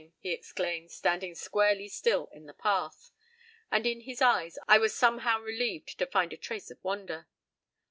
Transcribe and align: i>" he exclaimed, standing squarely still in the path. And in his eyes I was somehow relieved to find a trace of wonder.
i>" 0.01 0.11
he 0.17 0.31
exclaimed, 0.31 0.89
standing 0.89 1.35
squarely 1.35 1.87
still 1.87 2.27
in 2.33 2.47
the 2.47 2.55
path. 2.55 3.11
And 3.69 3.85
in 3.85 4.01
his 4.01 4.19
eyes 4.19 4.57
I 4.67 4.79
was 4.79 4.95
somehow 4.97 5.39
relieved 5.39 5.99
to 5.99 6.07
find 6.07 6.33
a 6.33 6.37
trace 6.37 6.71
of 6.71 6.83
wonder. 6.83 7.27